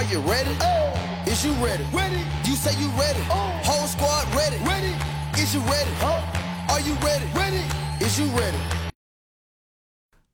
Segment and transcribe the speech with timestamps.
[0.00, 0.56] Are you ready?
[1.26, 1.84] Is you ready?
[1.92, 2.24] Ready.
[2.48, 3.20] You say you ready.
[3.62, 4.56] Whole squad ready.
[4.64, 4.94] Ready.
[5.34, 5.92] Is you ready?
[6.70, 7.26] Are you ready?
[7.34, 7.62] Ready.
[8.00, 8.56] Is you ready?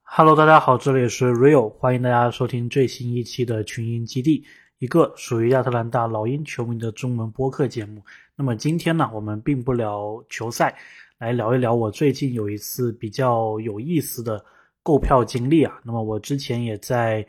[0.05, 4.45] Hello，大家好，这里是 Real，欢迎大家收听最新一期的群英基地，
[4.79, 8.05] 一个属于亚特兰大老鹰球迷的中文播客节目。
[8.37, 10.77] 那么今天呢，我们并不聊球赛，
[11.19, 14.45] 来聊一聊我最近有一次比较有意思的
[14.85, 15.81] 购票经历啊。
[15.83, 17.27] 那么我之前也在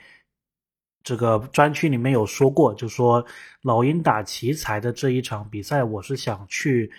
[1.07, 3.25] 这个专区里面有说过，就说
[3.61, 6.91] 老鹰打奇才的这一场比赛，我是想去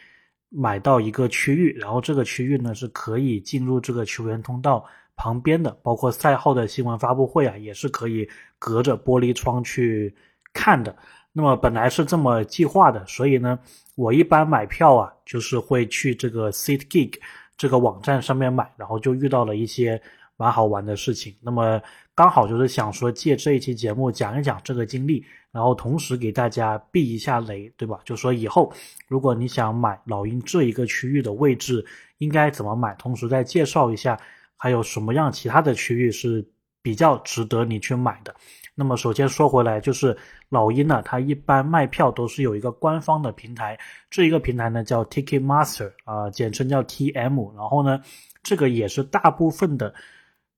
[0.48, 4.82] 买到一个区域，然后这个区域呢是可以进入这个球员通道。
[5.14, 8.26] 旁边的包括赛后的新闻发布会啊，也是可以
[8.58, 10.14] 隔着玻璃窗去
[10.54, 10.96] 看的。
[11.34, 13.58] 那么本来是这么计划的，所以呢，
[13.94, 17.18] 我一般买票啊，就是会去这个 SeatGeek
[17.58, 20.00] 这个网站上面买，然后就遇到了一些
[20.38, 21.36] 蛮好玩的事情。
[21.42, 21.78] 那么
[22.14, 28.00] 刚好就是想说借这一期节目讲一讲这个经历，然后同时给大家避一下雷，对吧？
[28.06, 28.72] 就说以后
[29.08, 31.84] 如果你想买老鹰这一个区域的位置，
[32.16, 34.18] 应该怎么买，同时再介绍一下。
[34.60, 36.44] 还有什么样其他的区域是
[36.82, 38.34] 比较值得你去买的？
[38.74, 40.16] 那么首先说回来，就是
[40.48, 43.78] 老鹰呢，它一般卖票都是有一个官方的平台，
[44.10, 47.54] 这一个平台呢叫 Ticketmaster 啊，简称叫 TM。
[47.54, 48.00] 然后呢，
[48.42, 49.94] 这个也是大部分的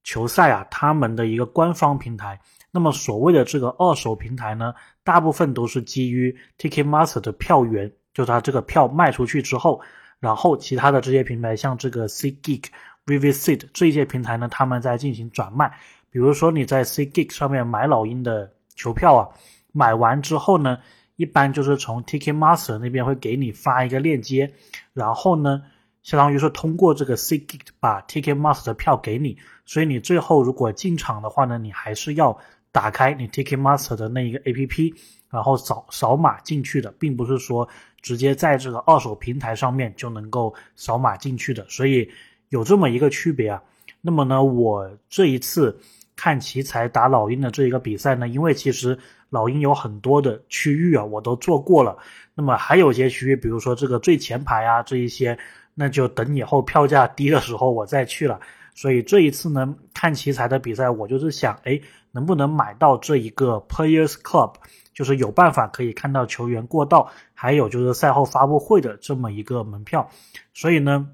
[0.05, 2.41] 球赛啊他们的一个官方平台。
[2.70, 9.81] 那么所谓的这个二手平台呢，大部分都是基于 Ticketmaster 的票源，就是它这个票卖出去之后，
[10.19, 12.65] 然后其他的这些平台像这个 SeatGeek。
[13.07, 15.73] Revisit 这一些平台呢，他们在进行转卖。
[16.11, 19.29] 比如说你在 SeatGeek 上面买老鹰的球票啊，
[19.73, 20.79] 买完之后呢，
[21.17, 24.53] 一般就是从 Ticketmaster 那边会给你发一个链接，
[24.92, 25.62] 然后呢，
[26.03, 29.37] 相当于是通过这个 SeatGeek 把 Tiki Master 的票给你。
[29.65, 32.39] 所以你最后如果进场的话呢，你还是要
[32.73, 34.95] 打开你 Tiki Master 的那一个 APP，
[35.31, 37.69] 然后扫扫码进去的，并不是说
[38.01, 41.65] 直接在这个二手平台上面就能够扫码进去的。
[41.69, 42.11] 所以。
[42.51, 43.63] 有这么一个区别啊，
[44.01, 45.79] 那么呢，我这一次
[46.17, 48.98] 看奇才打老鹰的这一个比赛呢，因为其实
[49.29, 51.97] 老鹰有很多的区域啊，我都做过了，
[52.35, 55.39] 那么还有一些区域，比如说这个最前排啊这一些，
[55.80, 58.39] 那就等以后票价低的时候我再去了。
[58.74, 61.80] 所以这一次呢，看奇才的比赛，我就是想，哎，
[62.13, 64.57] 能不能买到这一个 Players Club，
[64.92, 70.11] 就是有办法可以看到球员过道，还有就是赛后发布会的这么一个门票，
[70.52, 71.08] 所以呢。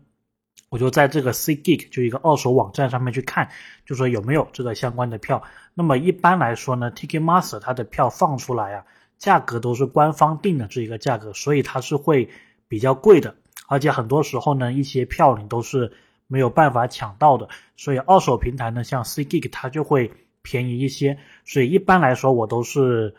[0.68, 3.48] 我就在这个 SeatGeek 就一个二手网站上面去看，
[3.86, 5.40] 就说有没有这个相关的票。
[5.74, 8.84] 那么一般来说呢，Ticketmaster 它的票放出来啊，
[9.16, 12.28] 价格都是官方定的这一个价格，所以它是会
[12.66, 13.36] 比较贵的。
[13.66, 15.92] 而且很多时候呢，一些票你都是
[16.26, 17.48] 没有办法抢到的。
[17.76, 20.12] 所以二手平台呢，像 SeatGeek 它就会
[20.42, 21.18] 便宜一些。
[21.44, 23.14] 所以一般来说，我都是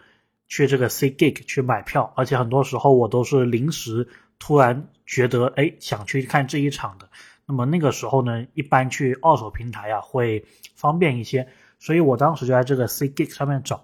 [0.47, 4.07] 去这个 SeatGeek 去买票，而且很多时候我都是临时
[4.39, 7.09] 突然觉得哎想去看这一场的。
[7.45, 10.45] 那么那个时候呢，一般去二手平台啊会
[10.75, 11.47] 方便一些，
[11.79, 13.83] 所以我当时就在这个 SeatGeek 上面找。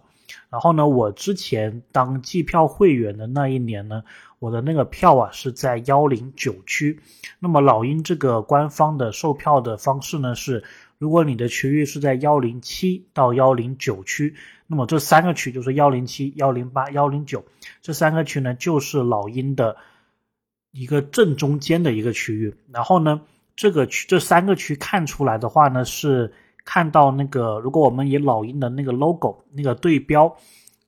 [0.54, 4.04] 然后呢，我之前当季票会员的那一年呢，
[4.38, 7.00] 我的那个票啊是在幺零九区。
[7.40, 10.64] 那么老鹰这个官方的售票的方式呢是，
[11.00, 14.36] 如果你的区域是在幺零七到幺零九区，
[14.68, 17.44] 那么这三个区就是幺零七、幺零八、幺零九
[17.82, 19.76] 这三个区呢，就是老鹰的
[20.72, 22.54] 一个正中间的一个区域。
[22.72, 23.22] 然后呢。
[23.56, 26.34] 这个区这三个区看出来的话呢，是
[26.66, 30.36] 看到那个，如果我们以老鹰的那个 logo 那个对标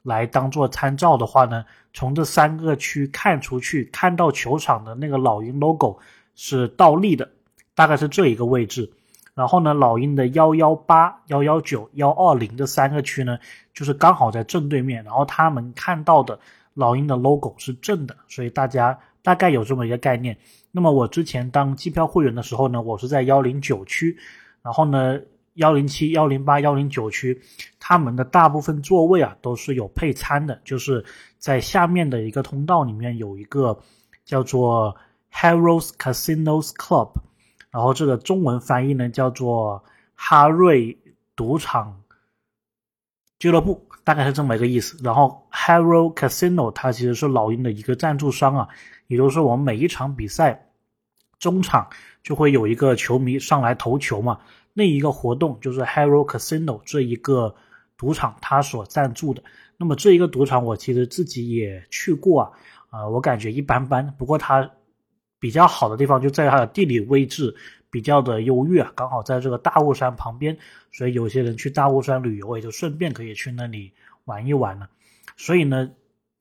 [0.04, 5.98] 来当做参照的话呢，从这三个区看出去，看到球场的那个老鹰 logo
[6.36, 7.30] 是倒立的，
[7.74, 8.92] 大概是这一个位置。
[9.34, 13.38] 然后呢，老鹰的幺幺八、幺幺九、幺二零这三个区呢，
[13.74, 16.40] 就是刚好在正对面，然后他们看到的
[16.74, 20.38] 老鹰的 logo 是正的，所以大家大概有这么一个概念。
[20.72, 24.18] 那么我之前当机票会员的时候呢，我是在幺零九区，
[24.62, 25.20] 然后呢
[25.56, 27.42] 幺零七、幺零八、幺零九区，
[27.80, 31.04] 他们的大部分座位啊都是有配餐的，就是
[31.38, 33.78] 在下面的一个通道里面有一个
[34.24, 34.96] 叫做
[35.32, 37.14] Harrow's Casinos Club，
[37.72, 40.98] 然后这个中文翻译呢叫做哈瑞
[41.36, 42.02] 赌场
[43.40, 44.98] 俱乐部，大概是这么一个意思。
[45.04, 48.68] 然后 Harrow Casino 它其实是老鹰的一个赞助商啊，
[49.08, 50.62] 也就是说我们每一场比赛。
[51.38, 51.88] 中场
[52.24, 54.40] 就会有一个球迷上来投球嘛，
[54.78, 57.56] 那一个活动就是 Hero Casino 这一个
[57.96, 59.42] 赌场他所赞助的。
[59.78, 62.52] 那么这一个赌场我其实自己也去过啊，
[62.90, 64.14] 啊，我感觉一般般。
[64.18, 64.70] 不过它
[65.40, 67.56] 比较好的地方就在它的地理位置
[67.90, 70.58] 比较的优越啊，刚好在这个大雾山旁边，
[70.92, 73.94] 所以有些人去大雾山旅游也就顺便可以去那里
[74.26, 74.90] 玩一玩了。
[75.38, 75.90] 所以呢，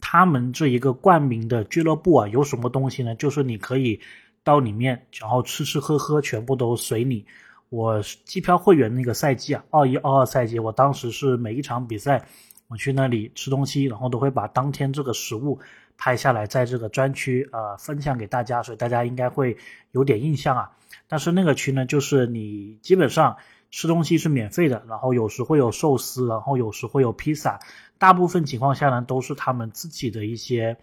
[0.01, 3.15] 他们这一个冠名的俱乐部啊，有什么东西呢？
[3.15, 4.01] 就是你可以
[4.43, 7.25] 到里面，然后吃吃喝喝，全部都随你。
[7.71, 12.25] 我机票会员那个赛季啊，二一二二赛季，我当时是每一场比赛，
[12.69, 15.59] 我去那里吃东西，然后都会把当天这个食物
[15.99, 19.57] 拍下来，在这个专区呃分享给大家，所以大家应该会
[19.91, 20.71] 有点印象啊。
[21.09, 23.39] 但是那个区呢，就是你基本上
[23.73, 27.59] 吃东西是免费的，然后有时会有寿司，然后有时会有披萨，
[27.99, 30.77] 大部分情况下呢都是他们自己的一些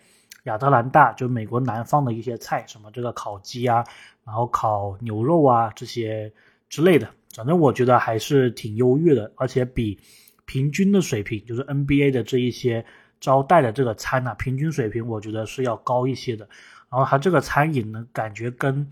[0.43, 3.85] 亚特兰大就美国南方的一些菜，什么这个烤鸡啊，
[4.25, 6.33] 然后烤牛肉啊这些。
[6.71, 9.99] 之类的，反正我觉得还是挺优越的，而且比
[10.45, 12.85] 平均的水平，就是 NBA 的这一些
[13.19, 16.47] 招待的这个餐呢，平均水平我觉得是要高一些的。
[16.89, 18.89] 然后它这个餐饮呢，感觉跟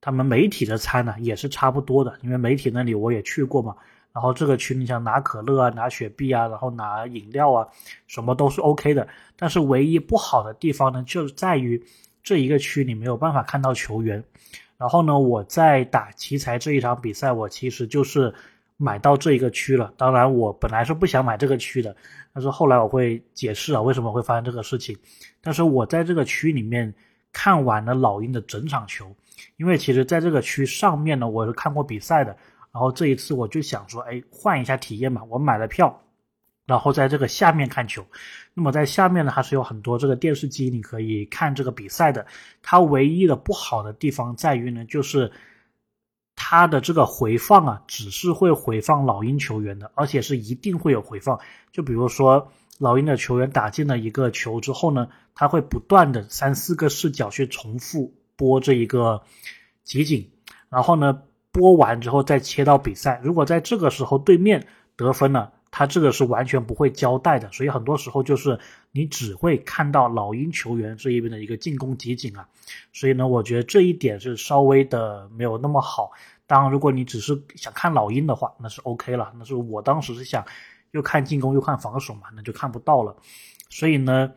[0.00, 3.74] 他们媒体的餐呢也是差不多的，因为媒体那里我也去过嘛。
[4.12, 7.66] 然后这个区你想拿可乐啊，拿雪碧啊，然后拿饮料啊，
[8.06, 9.08] 什么都是 OK 的。
[9.36, 11.82] 但是唯一不好的地方呢，就在于
[12.22, 14.22] 这一个区你没有办法看到球员。
[14.82, 18.34] 然后呢，我在打奇才这一场比赛，我其实就是
[18.76, 19.94] 买到这一个区了。
[19.96, 21.94] 当然，我本来是不想买这个区的，
[22.34, 24.98] 但是后来我会解释啊，为什么会发生这个事情。
[25.40, 26.92] 但是我在这个区里面
[27.32, 29.14] 看完了老鹰的整场球，
[29.56, 32.36] 因为其实在这个区上面呢，我是看过比赛的。
[32.72, 36.02] 然后这一次我就想说，哎，换一下体验嘛，我买了票。
[36.66, 38.06] 然后在这个下面看球，
[38.54, 42.24] 那么在下面呢，还是有很多这个电视机，你可以看这个比赛的。
[42.62, 45.32] 它唯一的不好的地方在于呢，就是
[46.36, 51.40] 它的这个回放啊，只是会回放老鹰球员的，而且是一定会有回放。
[51.72, 59.22] 就比如说老鹰的球员打进了一个球之后呢，他会不断的三四个视角去重复播这一个
[59.82, 60.30] 集锦，
[60.68, 63.20] 然后呢播完之后再切到比赛。
[63.24, 64.66] 如果在这个时候对面
[64.96, 68.60] 得分了，他这个是完全不会交代的，所以很多时候就是
[68.92, 72.46] 你只会看到老鹰球员这一边的一个进攻集锦啊，
[72.92, 76.12] 所以呢，我觉得这一点是稍微的没有那么好。
[76.46, 79.32] 当然，如果你只是想看老鹰的话，那是 OK 了。
[79.38, 80.44] 那是我当时是想
[80.90, 83.16] 又看进攻又看防守嘛，那就看不到了。
[83.70, 84.30] 所以呢，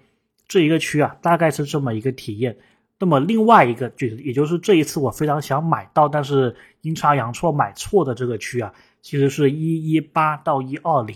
[0.47, 2.57] 这一个区啊，大概是这么一个体验。
[2.97, 8.73] 那么另外一个就，也就是这一次我非常想买到，但是阴差阳错买错的这个区啊。
[9.06, 11.16] 其实是一一八到一二零，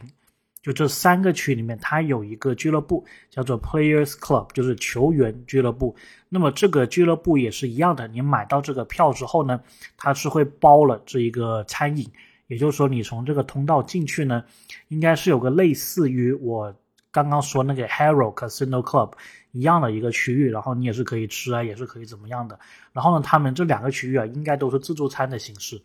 [0.61, 5.95] 就这三个区里面，它有一个俱乐部叫做 Players Club，就是球员俱乐部。
[6.29, 9.59] 那么这个俱乐部也是一样的，你买到这个票之后呢，
[9.97, 12.07] 它是会包了这一个餐饮，
[12.45, 14.43] 也就是说你从这个通道进去呢，
[14.89, 16.71] 应该是有个类似于我
[17.09, 19.13] 刚刚说那个 Hero Casino Club
[19.51, 22.59] 一样的一个区域，然后你也是可以吃啊，也是可以怎么样的。
[22.93, 25.81] 然后呢，他们这两个区域啊，应该都是自助餐的形式。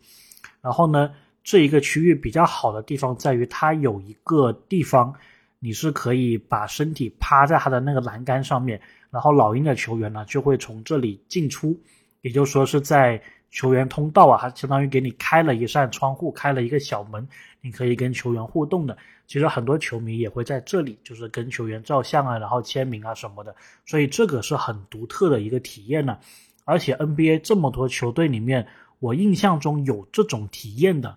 [0.61, 1.11] 然后呢。
[1.45, 5.13] 这一个区域比较好的地方在于，它有一个地方，
[5.59, 8.81] 你是可以把身体趴在它的那个栏杆上面，
[9.11, 11.79] 然后老鹰的球员呢就会从这里进出，
[12.21, 13.21] 也就是说是在
[13.51, 17.25] 球员通道啊，它相当于给你开了一扇窗户，开了一个小门，
[17.61, 18.97] 你可以跟球员互动的。
[19.27, 23.55] 其实很多球迷也会在这里，就是跟球员照相啊，然后签名啊什么的，
[23.85, 26.17] 所以这个是很独特的一个体验呢。
[26.63, 28.65] 而且 NBA 这么多球队里面，
[28.97, 31.15] 我印象中有这种体验的。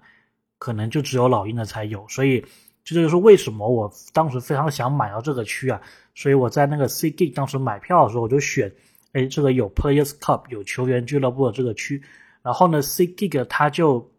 [0.58, 2.44] 可能就只有老鹰的才有，所以
[2.84, 5.80] 这就是为什么我当时非常想买到这个区啊。
[6.14, 8.72] 所以我在那个 C Gig 当时买票的时候，我就选，
[9.12, 12.02] 哎，这个有 Players Club 有球员俱乐部的这个区。
[12.42, 14.10] 然后呢，C Gig 它就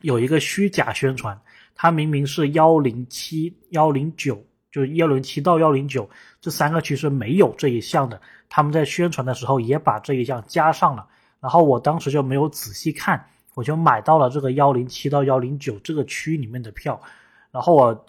[0.00, 1.40] 有一个虚假宣传，
[1.76, 6.10] 它明明是幺零七幺零九，就是幺零七到幺零九
[6.40, 8.20] 这三个区是没有这一项的。
[8.48, 11.06] 他们在宣传的时候也把这一项加上了，
[11.40, 13.24] 然后我当时就没有仔细看。
[13.58, 17.00] 我就买到了这个幺零七到幺零九这个区里面的票，
[17.50, 18.06] 然后我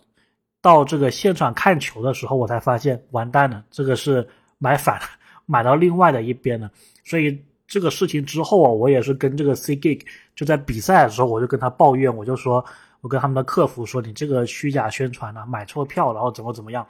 [0.61, 4.29] 到这个现场看球的时候，我才发现完蛋了，这个是
[4.59, 5.07] 买反了，
[5.47, 6.69] 买到另外的一边了。
[7.03, 10.01] 所以这个事情之后啊，我也是跟这个 C Gig
[10.35, 12.63] 就在比赛的时候，我就跟他抱怨，我就说。
[13.01, 16.85] 我跟他们的客服说：“你这个虚假宣传呢，买错票，然后怎么怎么样，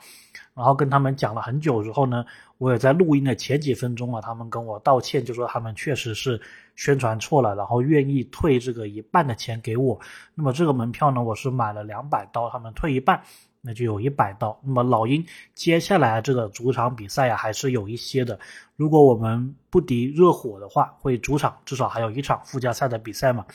[0.55, 2.25] 然后跟他们讲了很久之后呢，
[2.57, 6.41] 我也在录音的前几分钟啊，他们跟我道歉，就说他们确实是
[6.75, 9.99] 宣传错了，然后愿意退这个一半的钱给我。
[10.33, 13.21] 那么这个门票呢，我是买了两百刀，他们退一半。”
[13.61, 14.59] 那就有一百刀。
[14.63, 18.39] 那么老鹰接下来这个主场比赛呀，还是有一些的。
[18.75, 23.45] 如果我们不敌热火的话，会主场至少还有一场附加赛的比赛嘛。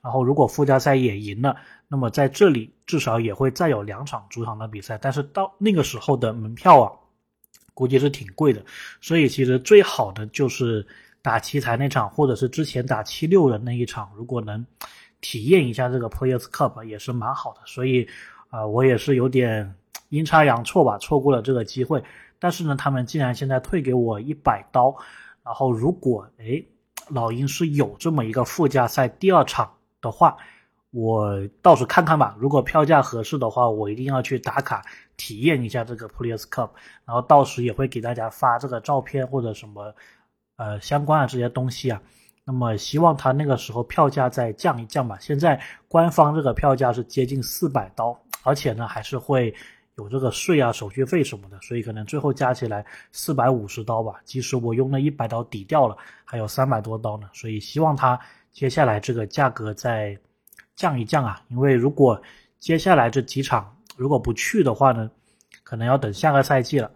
[0.00, 4.98] 然后如果附加赛也赢了，那么在这里至少也会再有两场主场的比赛。
[4.98, 6.90] 但是到那个时候的门票啊，
[7.72, 8.64] 估计是挺贵的。
[9.00, 10.84] 所以其实最好的就是
[11.22, 14.66] 打奇才那场，或者是之前打七六人那一场，如果能
[15.20, 17.60] 体验一下这个 Players Cup 也是蛮好的。
[17.64, 18.08] 所以。
[18.52, 19.74] 啊，我也是有点
[20.10, 22.04] 阴差阳错吧，错过了这个机会。
[22.38, 24.94] 但是呢，他们竟然现在退给我一百刀，
[25.42, 26.62] 然后如果哎，
[27.08, 30.36] 老鹰是有这么一个附加赛第二场的话，
[30.90, 32.36] 我到时候看看吧。
[32.38, 34.84] 如果票价合适的话，我一定要去打卡
[35.16, 36.68] 体验一下这个 Players Cup，
[37.06, 39.94] 然后到时也会给大家发这个照片或者什么
[40.56, 42.02] 呃相关的这些东西啊。
[42.44, 45.16] 那么希望他那个时候票价再降一降吧。
[45.20, 49.54] 现在官方这个票价是接近四百刀，而且呢还是会。
[49.96, 52.82] 有这个税啊、手续费什么的，所以可能最后加起来
[53.12, 54.22] 四百五十刀吧。
[54.24, 55.94] 即使我用了一百刀抵掉了，
[56.24, 57.28] 还有三百多刀呢。
[57.34, 58.18] 所以希望它
[58.52, 60.18] 接下来这个价格再
[60.74, 61.42] 降一降啊。
[61.50, 62.20] 因为如果
[62.58, 65.10] 接下来这几场如果不去的话呢，
[65.62, 66.90] 可能要等下个赛季了。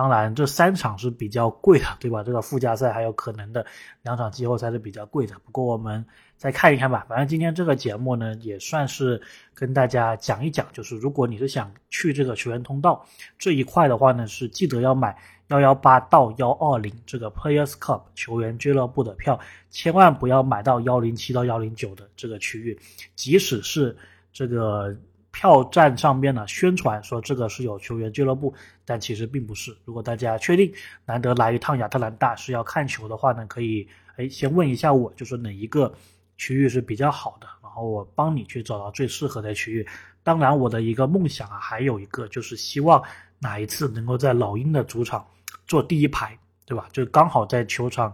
[0.00, 2.22] 当然，这三场是比较贵的，对吧？
[2.24, 3.66] 这个附加赛还有可能的
[4.00, 5.34] 两场季后赛是比较贵的。
[5.44, 6.02] 不过我们
[6.38, 7.04] 再看一看吧。
[7.06, 9.20] 反正今天这个节目呢，也算是
[9.52, 13.04] 跟大家讲一讲，就是如果你是想去这个球员通道
[13.38, 15.14] 这一块的话呢，是记得要买
[15.48, 19.38] 幺幺八到幺二零这个 Players Cup 球员俱乐部的票，
[19.68, 22.80] 千万不要买到幺零七到幺零九的这个区域，
[23.14, 23.94] 即使是
[24.32, 24.96] 这个。
[25.40, 28.52] 票站上面呢宣传说这个是有球员俱乐部，
[28.84, 29.74] 但其实并不是。
[29.86, 30.70] 如果大家确定
[31.06, 35.90] 难得来一趟亚特兰大是要看球的话呢，可以哎先问一下我，就是哪一个
[36.36, 39.86] 区域是比较好的，然后我帮你去找到最适合的区域。
[40.22, 43.02] 当然，我的一个梦想啊，还有一个就是希望
[43.38, 45.26] 哪一次能够在老鹰的主场
[45.66, 46.86] 坐第一排，对吧？
[46.92, 48.12] 就刚好在球场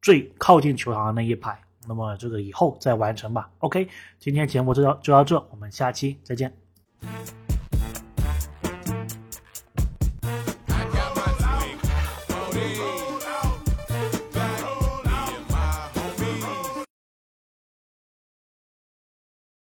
[0.00, 1.65] 最靠近球场的那一排。
[1.88, 3.50] 那么这个以后再完成吧。
[3.58, 3.88] Ok
[4.18, 6.52] 今天节目就到就到这我们下期再见。